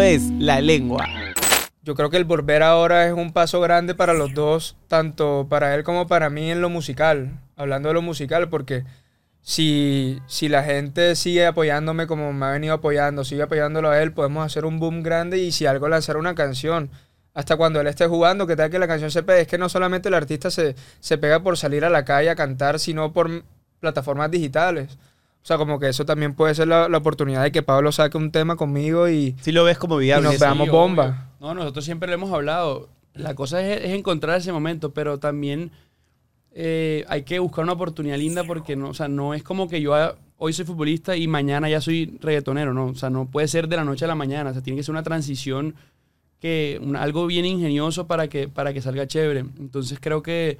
[0.00, 1.06] Es La Lengua.
[1.82, 5.74] Yo creo que el volver ahora es un paso grande para los dos, tanto para
[5.74, 8.84] él como para mí en lo musical, hablando de lo musical, porque
[9.40, 14.12] si, si la gente sigue apoyándome como me ha venido apoyando, sigue apoyándolo a él,
[14.12, 16.90] podemos hacer un boom grande y si algo lanzar una canción.
[17.34, 19.42] Hasta cuando él esté jugando, que tal que la canción se pegue.
[19.42, 22.36] Es que no solamente el artista se, se pega por salir a la calle a
[22.36, 23.44] cantar, sino por
[23.80, 24.96] plataformas digitales.
[25.44, 28.16] O sea, como que eso también puede ser la, la oportunidad de que Pablo saque
[28.16, 30.28] un tema conmigo y, Si lo ves como y viable.
[30.30, 31.04] nos veamos Sí, bomba.
[31.04, 31.48] obvio.
[31.48, 32.88] No, nosotros siempre lo hemos hablado.
[33.12, 35.70] La cosa es, es encontrar ese momento, pero también
[36.52, 39.80] eh, hay que buscar una oportunidad linda porque no, o sea, no es como que
[39.82, 39.92] yo
[40.38, 42.86] hoy soy futbolista y mañana ya soy reggaetonero, ¿no?
[42.86, 44.50] O sea, no puede ser de la noche a la mañana.
[44.50, 45.74] O sea, tiene que ser una transición
[46.40, 49.40] que un- algo bien ingenioso para que, para que salga chévere.
[49.58, 50.58] Entonces creo que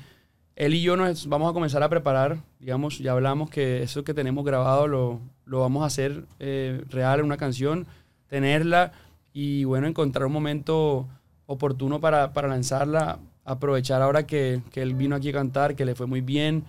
[0.56, 4.14] él y yo nos vamos a comenzar a preparar, digamos, ya hablamos que eso que
[4.14, 7.86] tenemos grabado lo, lo vamos a hacer eh, real en una canción,
[8.28, 8.92] tenerla
[9.33, 11.08] y bueno, encontrar un momento
[11.46, 15.96] oportuno para, para lanzarla, aprovechar ahora que, que él vino aquí a cantar, que le
[15.96, 16.64] fue muy bien,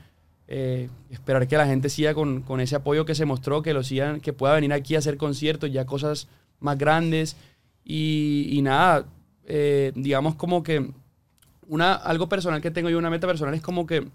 [0.47, 3.83] eh, esperar que la gente siga con, con ese apoyo que se mostró, que lo
[3.83, 6.27] sigan, que pueda venir aquí a hacer conciertos, ya cosas
[6.59, 7.37] más grandes
[7.83, 9.05] y, y nada,
[9.45, 10.91] eh, digamos como que
[11.67, 14.07] una, algo personal que tengo yo, una meta personal es como que,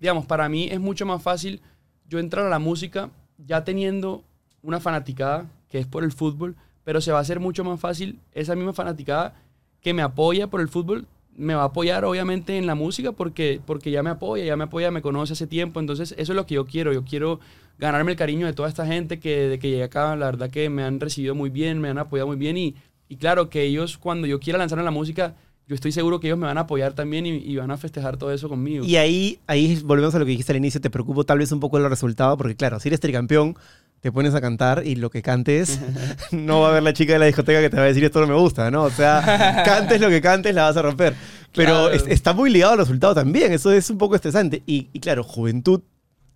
[0.00, 1.60] digamos, para mí es mucho más fácil
[2.08, 4.24] yo entrar a la música ya teniendo
[4.62, 8.18] una fanaticada que es por el fútbol, pero se va a hacer mucho más fácil
[8.32, 9.34] esa misma fanaticada
[9.80, 13.60] que me apoya por el fútbol, me va a apoyar obviamente en la música porque,
[13.64, 16.46] porque ya me apoya, ya me apoya, me conoce hace tiempo, entonces eso es lo
[16.46, 17.38] que yo quiero, yo quiero
[17.78, 20.68] ganarme el cariño de toda esta gente que de que llegué acá, la verdad que
[20.68, 22.74] me han recibido muy bien, me han apoyado muy bien y,
[23.08, 25.36] y claro que ellos cuando yo quiera lanzar en la música,
[25.68, 28.16] yo estoy seguro que ellos me van a apoyar también y, y van a festejar
[28.16, 28.84] todo eso conmigo.
[28.84, 31.60] Y ahí, ahí volvemos a lo que dijiste al inicio, te preocupo tal vez un
[31.60, 33.54] poco el resultado, porque claro, si eres tricampeón,
[34.00, 35.78] te pones a cantar y lo que cantes,
[36.32, 38.20] no va a haber la chica de la discoteca que te va a decir esto
[38.20, 38.84] no me gusta, ¿no?
[38.84, 41.14] O sea, cantes lo que cantes, la vas a romper.
[41.54, 41.90] Pero Claro.
[41.90, 44.62] es- está muy ligado al resultado también, eso es un poco estresante.
[44.66, 45.82] Y, y claro, juventud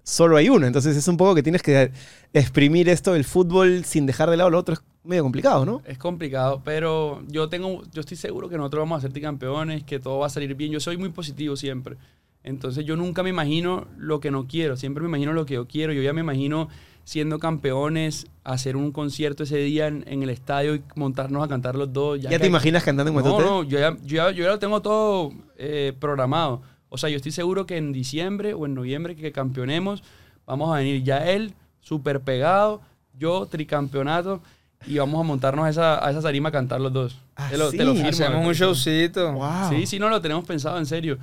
[0.03, 1.93] solo hay uno, entonces es un poco que tienes que
[2.33, 5.83] exprimir esto del fútbol sin dejar de lado lo otro, es medio complicado, ¿no?
[5.85, 9.99] Es complicado, pero yo tengo, yo estoy seguro que nosotros vamos a ser campeones, que
[9.99, 10.71] todo va a salir bien.
[10.73, 11.97] Yo soy muy positivo siempre.
[12.45, 15.67] Entonces yo nunca me imagino lo que no quiero, siempre me imagino lo que yo
[15.67, 15.93] quiero.
[15.93, 16.69] Yo ya me imagino
[17.05, 21.75] siendo campeones, hacer un concierto ese día en, en el estadio y montarnos a cantar
[21.77, 22.21] los dos.
[22.21, 24.59] ¿Ya, que- te imaginas cantando en No, no, yo ya, yo, ya, yo ya lo
[24.59, 26.63] tengo todo eh, programado.
[26.89, 30.03] O sea, yo estoy seguro que en diciembre o en noviembre que campeonemos,
[30.47, 32.83] vamos a venir ya él, súper pegado,
[33.19, 34.43] yo, tricampeonato,
[34.87, 37.19] y vamos a montarnos a esa, a esa tarima a cantar los dos.
[37.37, 38.09] Ah, te lo, sí, te lo firmo.
[38.09, 39.33] Hacemos un showcito.
[39.33, 39.71] Wow.
[39.71, 41.19] Sí, sí, no lo tenemos pensado en serio.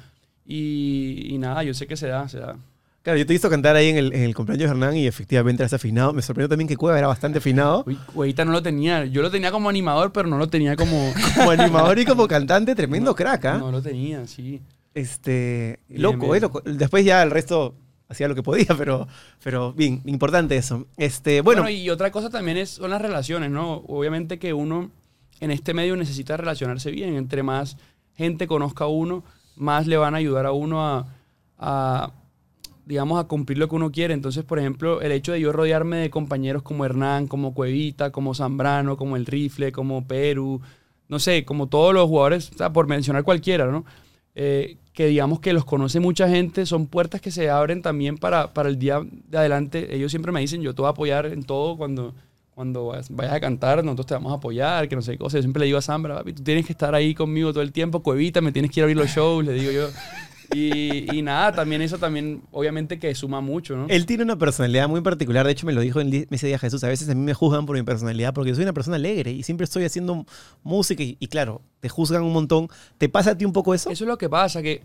[0.46, 2.56] Y, y nada, yo sé que se da, se da.
[3.02, 5.08] Claro, yo te he visto cantar ahí en el, en el cumpleaños de Hernán y
[5.08, 6.12] efectivamente eras afinado.
[6.12, 7.84] Me sorprendió también que Cueva era bastante afinado.
[7.88, 9.06] Uy, Güeyita no lo tenía.
[9.06, 11.14] Yo lo tenía como animador, pero no lo tenía como...
[11.36, 13.58] Como animador y como cantante, tremendo crack, ¿ah?
[13.58, 14.62] No lo tenía, sí.
[14.94, 16.62] Este, loco, eh, loco.
[16.66, 17.76] Después ya el resto
[18.10, 19.08] hacía lo que podía, pero,
[19.44, 20.88] pero bien, importante eso.
[20.98, 23.84] Este, bueno, y otra cosa también es, son las relaciones, ¿no?
[23.88, 24.92] Obviamente que uno
[25.40, 27.16] en este medio necesita relacionarse bien.
[27.16, 27.78] Entre más
[28.16, 29.24] gente conozca a uno,
[29.56, 31.06] más le van a ayudar a uno
[31.58, 32.12] a,
[32.86, 34.14] digamos, a cumplir lo que uno quiere.
[34.14, 38.34] Entonces, por ejemplo, el hecho de yo rodearme de compañeros como Hernán, como Cuevita, como
[38.34, 40.60] Zambrano, como El Rifle, como Perú,
[41.08, 43.86] no sé, como todos los jugadores, o por mencionar cualquiera, ¿no?
[44.36, 48.54] Eh, que digamos que los conoce mucha gente, son puertas que se abren también para,
[48.54, 49.96] para el día de adelante.
[49.96, 52.14] Ellos siempre me dicen, yo te voy a apoyar en todo cuando,
[52.54, 55.38] cuando vayas a cantar, nosotros te vamos a apoyar, que no sé qué cosa.
[55.38, 57.72] Yo siempre le digo a Sambra, papi, tú tienes que estar ahí conmigo todo el
[57.72, 59.88] tiempo, Cuevita, me tienes que ir a abrir los shows, le digo yo.
[60.52, 63.86] Y, y nada, también eso también, obviamente que suma mucho, ¿no?
[63.88, 65.46] él tiene una personalidad muy particular.
[65.46, 66.84] De hecho, me lo dijo en ese día Jesús.
[66.84, 69.44] A veces a mí me juzgan por mi personalidad porque soy una persona alegre y
[69.44, 70.26] siempre estoy haciendo
[70.64, 72.68] música y, y claro, te juzgan un montón.
[72.98, 73.90] ¿Te pasa a ti un poco eso?
[73.90, 74.82] Eso es lo que pasa, que,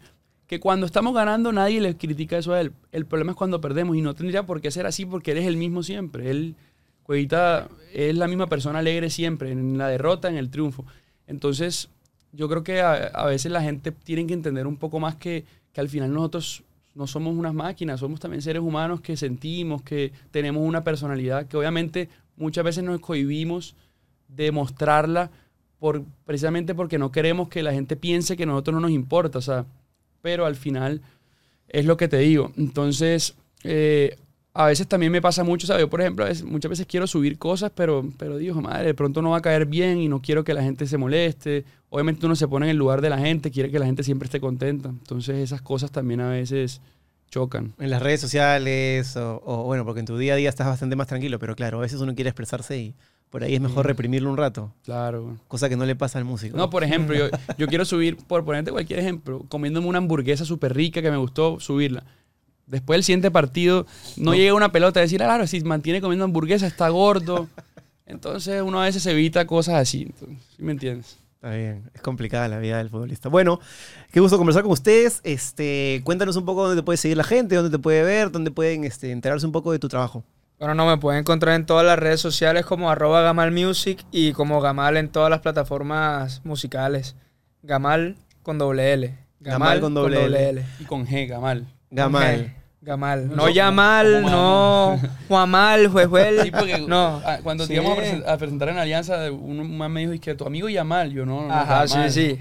[0.46, 2.72] que cuando estamos ganando nadie le critica eso a él.
[2.92, 5.46] El problema es cuando perdemos y no tendría por qué ser así porque él es
[5.46, 6.30] el mismo siempre.
[6.30, 6.56] Él,
[7.04, 10.86] Cuevita, es la misma persona alegre siempre, en la derrota, en el triunfo.
[11.26, 11.90] Entonces,
[12.34, 15.44] yo creo que a, a veces la gente tiene que entender un poco más que,
[15.72, 16.62] que al final nosotros
[16.94, 21.56] no somos unas máquinas, somos también seres humanos que sentimos, que tenemos una personalidad, que
[21.56, 23.74] obviamente muchas veces nos cohibimos
[24.28, 25.30] de mostrarla
[25.78, 29.38] por, precisamente porque no queremos que la gente piense que a nosotros no nos importa,
[29.38, 29.66] o sea,
[30.22, 31.02] pero al final
[31.68, 32.52] es lo que te digo.
[32.56, 33.34] Entonces,
[33.64, 34.16] eh,
[34.56, 35.82] a veces también me pasa mucho, ¿sabes?
[35.82, 38.94] Yo, por ejemplo, a veces- muchas veces quiero subir cosas, pero, pero digo, madre, de
[38.94, 41.64] pronto no va a caer bien y no quiero que la gente se moleste.
[41.90, 44.26] Obviamente uno se pone en el lugar de la gente, quiere que la gente siempre
[44.26, 44.88] esté contenta.
[44.88, 46.80] Entonces esas cosas también a veces
[47.30, 47.72] chocan.
[47.80, 50.94] En las redes sociales o, o, bueno, porque en tu día a día estás bastante
[50.94, 52.94] más tranquilo, pero claro, a veces uno quiere expresarse y
[53.30, 54.72] Por ahí es mejor reprimirlo un rato.
[54.84, 55.36] Claro.
[55.48, 56.56] Cosa que no le pasa al músico.
[56.56, 57.26] No, por ejemplo, yo,
[57.58, 61.58] yo quiero subir, por ponerte cualquier ejemplo, comiéndome una hamburguesa súper rica que me gustó,
[61.58, 62.04] subirla.
[62.66, 66.24] Después del siguiente partido, no, llega una pelota a decir, ah, claro, si mantiene comiendo
[66.24, 67.48] hamburguesa, está gordo.
[68.06, 70.02] Entonces uno a veces evita cosas así.
[70.02, 71.18] entonces, ¿Sí me entiendes?
[71.34, 73.28] Está bien, es complicada la vida del futbolista.
[73.28, 73.60] Bueno,
[74.12, 75.20] qué gusto conversar con ustedes.
[75.24, 78.50] Este, cuéntanos un poco dónde te puede seguir la gente, dónde te puede ver, dónde
[78.50, 80.24] pueden este, enterarse un poco de tu trabajo.
[80.58, 84.32] Bueno, no, me pueden encontrar en todas las redes sociales como arroba Gamal Music y
[84.32, 87.16] como Gamal en todas las plataformas musicales.
[87.62, 89.18] Gamal con doble L.
[89.40, 90.64] Gamal con doble L.
[90.80, 91.66] Y con G, Gamal.
[91.94, 92.54] Gamal.
[92.82, 93.28] Gamal.
[93.28, 96.40] No, No Yamal, no Juamal, Juejuel.
[96.42, 97.22] Sí, porque No.
[97.24, 97.74] ah, cuando te Sí.
[97.80, 100.68] íbamos a, presen- a presentar en Alianza, un man me dijo, "Es que tu amigo
[100.68, 101.10] Yamal.
[101.10, 102.10] Yo no, no, Ajá, Gamal".
[102.10, 102.40] sí, sí.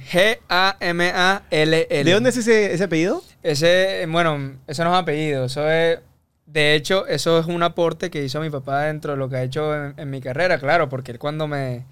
[0.84, 2.04] G-A-M-A-L-L.
[2.04, 3.22] ¿De dónde es ese, ese apellido?
[3.42, 5.46] Ese, bueno, eso no es apellido.
[5.46, 6.00] Eso es.
[6.46, 9.44] De hecho, eso es un aporte que hizo mi papá dentro de lo que ha
[9.44, 11.86] hecho en, en mi carrera, claro, porque él cuando me.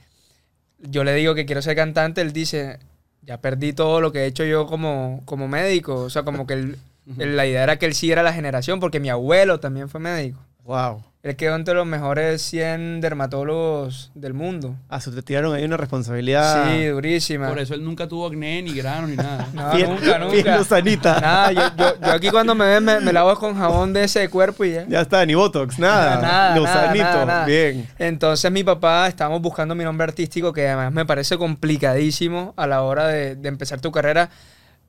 [0.80, 2.80] Yo le digo que quiero ser cantante, él dice.
[3.24, 5.96] Ya perdí todo lo que he hecho yo como, como médico.
[5.96, 6.78] O sea, como que él-
[7.18, 10.40] él- la idea era que él siguiera la generación, porque mi abuelo también fue médico.
[10.64, 11.04] Wow.
[11.24, 14.76] Él quedó entre los mejores 100 dermatólogos del mundo.
[14.90, 16.66] Ah, se te tiraron ahí una responsabilidad.
[16.76, 17.48] Sí, durísima.
[17.48, 19.48] Por eso él nunca tuvo acné, ni granos, ni nada.
[19.54, 20.58] No, Bien- nunca, bien nunca.
[20.58, 21.20] gusanita.
[21.20, 24.28] Nada, yo, yo, yo aquí cuando me ven me, me lavo con jabón de ese
[24.30, 24.86] cuerpo y ya.
[24.88, 26.22] Ya está, ni Botox, nada.
[26.22, 27.04] Nada, Gusanito.
[27.04, 27.46] nada, nada.
[27.46, 27.88] Bien.
[28.00, 32.82] Entonces mi papá, estábamos buscando mi nombre artístico, que además me parece complicadísimo a la
[32.82, 34.30] hora de, de empezar tu carrera.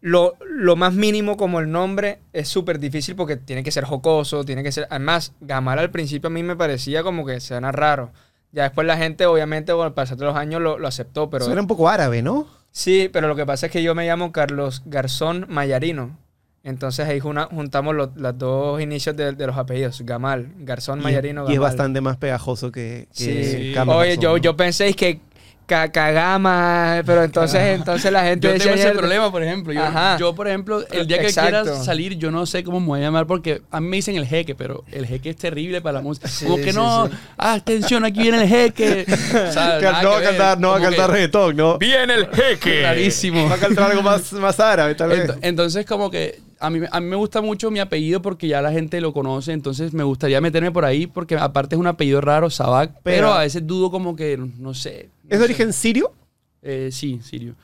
[0.03, 4.45] Lo, lo más mínimo como el nombre es súper difícil porque tiene que ser jocoso,
[4.45, 4.87] tiene que ser...
[4.91, 8.11] Además, Gamal al principio a mí me parecía como que suena raro.
[8.51, 11.45] Ya después la gente, obviamente, con el pasar de los años lo, lo aceptó, pero...
[11.45, 12.47] Suena un poco árabe, ¿no?
[12.73, 16.19] Sí, pero lo que pasa es que yo me llamo Carlos Garzón Mayarino.
[16.65, 21.03] Entonces ahí juna- juntamos los, los dos inicios de, de los apellidos, Gamal, Garzón Y-
[21.05, 23.31] Mayarino, Y, es bastante más pegajoso que, que Sí.
[23.31, 24.37] Oye, Garzón, yo, ¿no?
[24.37, 25.21] yo pensé que
[25.67, 29.73] ca- cagama, pero entonces, entonces la gente Yo tengo ese ayer- problema, por ejemplo.
[30.19, 31.63] Yo, por ejemplo, el día que Exacto.
[31.63, 34.17] quiera salir, yo no sé cómo me voy a llamar porque a mí me dicen
[34.17, 36.29] el jeque, pero el jeque es terrible para la música.
[36.29, 37.13] Sí, como que sí, no, sí.
[37.39, 39.07] ah, atención, aquí viene el jeque.
[39.49, 41.79] O sea, Que nada no va a cantar, no va a cantar reggaetón, ¿no?
[41.79, 42.83] ¡Viene el jeque!
[42.83, 43.49] Rarísimo.
[43.49, 45.31] Va a cantar algo más, más árabe, tal vez.
[45.43, 48.73] Entonces, como que a mí, a mí me gusta mucho mi apellido porque ya la
[48.73, 52.49] gente lo conoce, entonces me gustaría meterme por ahí porque aparte es un apellido raro,
[52.51, 55.11] Sabac, pero, Pero- a veces dudo como que, no sé.
[55.25, 56.13] no ¿Es de origen sirio?
[56.63, 57.55] Eh, sí, sirio.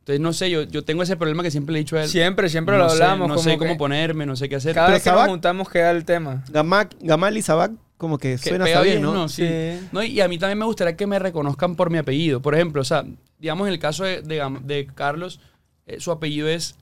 [0.00, 2.08] Entonces, no sé, yo, yo tengo ese problema que siempre le he dicho a él.
[2.08, 3.26] Siempre, siempre no lo sé, hablamos.
[3.28, 4.72] No como sé que cómo ponerme, no sé qué hacer.
[4.72, 6.44] Cada Pero vez que Sabac- nos juntamos queda el tema.
[6.48, 9.12] Gamak, Gamal y Sabak, como que Que suena pega hasta bien, ¿no?
[9.12, 9.28] ¿no?
[9.28, 9.44] Sí.
[9.48, 9.88] Sí.
[9.90, 12.40] No, y a mí también me gustaría que me reconozcan por mi apellido.
[12.40, 13.04] Por ejemplo, o sea,
[13.40, 15.40] digamos en el caso de, de Carlos,
[15.88, 16.76] eh, su apellido es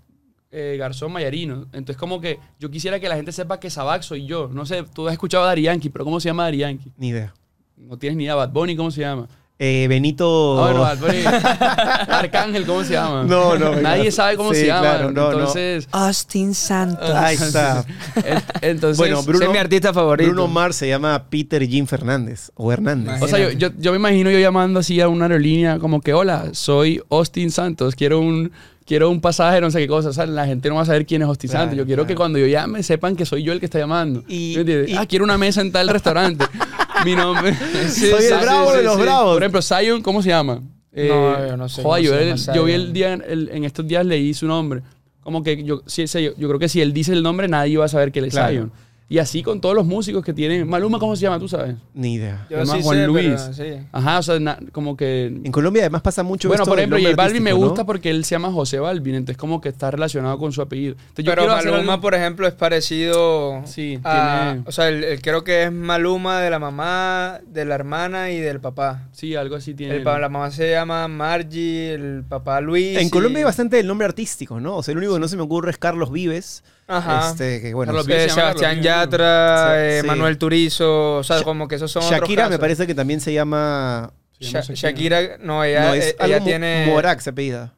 [0.56, 1.62] eh, Garzón Mayarino.
[1.72, 4.48] Entonces, como que yo quisiera que la gente sepa que Sabac soy yo.
[4.52, 6.92] No sé, tú has escuchado a Dari Yankee, pero ¿cómo se llama Dari Yankee?
[6.96, 7.34] Ni idea.
[7.76, 8.36] No tienes ni idea.
[8.36, 9.26] Bad Bunny, ¿cómo se llama?
[9.58, 10.58] Eh, Benito...
[10.58, 11.24] Ah, bueno, Bad Bunny.
[12.08, 13.24] Arcángel, ¿cómo se llama?
[13.24, 14.80] No, no, Nadie sabe cómo Sí, se llama.
[14.80, 15.38] claro, no, no.
[15.38, 17.10] Entonces, Austin Santos.
[17.10, 17.84] Ahí está.
[18.16, 20.28] ent- entonces Bueno, Bruno- es mi artista favorito.
[20.30, 23.22] Bruno Mars se llama Peter Jim Fernández o Hernández.
[23.22, 26.12] O sea, yo, yo, yo me imagino yo llamando así a una aerolínea como que,
[26.14, 28.50] hola, soy Austin Santos, quiero un,
[28.86, 30.08] quiero un pasaje, no sé qué cosa.
[30.10, 31.78] O sea, la gente no va a saber quién es Austin Claro, Santos.
[31.78, 32.08] Yo quiero claro.
[32.08, 34.22] que cuando yo llame sepan que soy yo el que está llamando.
[34.29, 34.91] Y- ¿Me entiendes?
[34.91, 36.44] y- ah, quiero una mesa en tal restaurante.
[37.05, 37.55] Mi nombre.
[37.88, 39.34] Soy el bravo de los bravos.
[39.34, 40.60] Por ejemplo, Zion, ¿cómo se llama?
[40.93, 43.86] Eh, No, yo no sé joder, yo, llama yo vi el día, el- en estos
[43.86, 44.82] días leí su nombre.
[45.22, 47.76] Como que yo, sí, sí, yo, yo creo que si él dice el nombre, nadie
[47.79, 48.50] va a saber que él es Claro.
[48.53, 48.72] Zion.
[49.06, 50.67] Y así con todos los músicos que tienen.
[50.67, 51.39] Maluma, ¿cómo se llama?
[51.39, 51.77] ¿Tú sabes?
[51.93, 52.46] Ni idea.
[52.49, 53.27] Yo sí Juan sé, Luis.
[53.27, 53.87] pero sí.
[53.93, 55.27] Ajá, o sea, na- como que...
[55.27, 57.69] En Colombia además pasa mucho Bueno, esto por ejemplo, J Balvin me artístico, ¿no?
[57.70, 60.93] gusta porque él se llama José Balvin, entonces como que está relacionado con su apellido.
[60.99, 64.53] Entonces, yo Pero hacer Maluma, algo- por ejemplo, es parecido Sí, a...
[64.53, 68.31] tiene- O sea, el- el- creo que es Maluma de la mamá, de la hermana
[68.31, 69.08] y del papá.
[69.13, 69.96] Sí, algo así tiene.
[69.96, 72.96] El la mamá se llama Margie, el papá Luis.
[72.99, 74.77] En y- Colombia hay bastante el nombre artístico, ¿no?
[74.79, 76.65] O sea, el único que no se me ocurre es Carlos Vives.
[76.86, 77.31] Ajá.
[77.31, 77.93] Este, que bueno.
[77.98, 78.82] Eh, llama Sebastián.
[78.82, 80.06] Yatra, Sí, eh, sí.
[80.06, 83.20] Manuel Turizo, o sea, Sha- como que esos son otros Shakira me parece que también
[83.20, 84.12] se llama...
[84.38, 86.86] Se llama Sha- Shakira, no, ella, no, es eh, ella tiene...
[86.88, 87.74] Morak se apellida.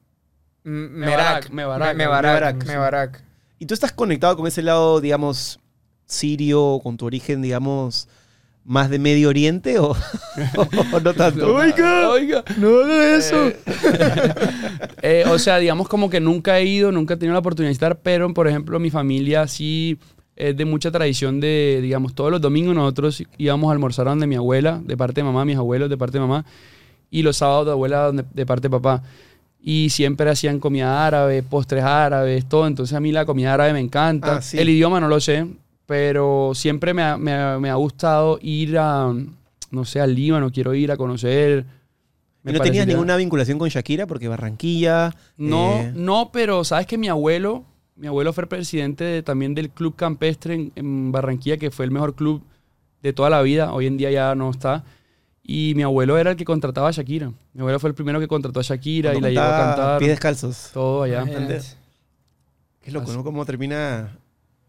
[0.65, 1.51] M- Mebarak, Mebarak.
[1.51, 2.57] Mebarak, Me- Mebarak.
[2.57, 3.23] Mebarak, Mebarak.
[3.59, 5.61] ¿Y tú estás conectado con ese lado, digamos,
[6.07, 8.09] sirio, con tu origen, digamos,
[8.67, 9.91] más de Medio Oriente o,
[10.93, 11.55] o no tanto?
[11.55, 13.53] Oiga, oiga, no haga eso.
[15.03, 17.75] Eh, o sea, digamos como que nunca he ido, nunca he tenido la oportunidad de
[17.75, 19.99] estar, pero por ejemplo mi familia sí
[20.35, 24.35] es de mucha tradición de, digamos, todos los domingos nosotros íbamos a almorzar donde mi
[24.35, 26.45] abuela, de parte de mamá, mis abuelos de parte de mamá,
[27.11, 29.03] y los sábados de abuela donde- de parte de papá.
[29.61, 32.67] Y siempre hacían comida árabe, postres árabes, todo.
[32.67, 34.37] Entonces a mí la comida árabe me encanta.
[34.37, 34.59] Ah, sí.
[34.59, 35.47] El idioma no lo sé,
[35.87, 39.13] pero siempre me ha, me ha- me ha gustado ir a,
[39.71, 41.65] no sé, al Líbano, quiero ir a conocer.
[42.45, 44.07] ¿Y Me no tenías ninguna vinculación con Shakira?
[44.07, 45.15] Porque Barranquilla...
[45.37, 47.65] No, eh, no, pero sabes que mi abuelo,
[47.97, 51.91] mi abuelo fue presidente de- también del club campestre en, en Barranquilla, que fue el
[51.91, 52.43] mejor club
[53.03, 53.73] de toda la vida.
[53.73, 54.85] Hoy en día ya no está.
[55.43, 57.33] Y mi abuelo era el que contrataba a Shakira.
[57.53, 59.99] Mi abuelo fue el primero que contrató a Shakira y la llevó a cantar.
[59.99, 60.71] Pies descalzos.
[60.73, 61.25] Todo allá.
[62.83, 63.17] Qué loco, Así.
[63.17, 63.25] ¿no?
[63.25, 64.17] Cómo termina...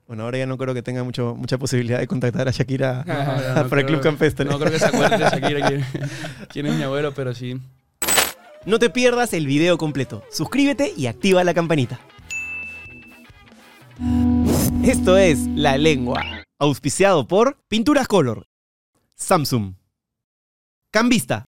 [0.07, 3.13] Bueno, ahora ya no creo que tenga mucho, mucha posibilidad de contactar a Shakira No,
[3.13, 4.45] ya no para el Club Campestre.
[4.45, 5.85] No creo que se acuerde de Shakira quién,
[6.49, 7.59] quién es mi abuelo, pero sí.
[8.65, 10.23] No te pierdas el video completo.
[10.31, 11.99] Suscríbete y activa la campanita.
[14.83, 16.23] Esto es La Lengua,
[16.59, 18.47] auspiciado por Pinturas Color,
[19.15, 19.73] Samsung,
[20.91, 21.45] Cambista,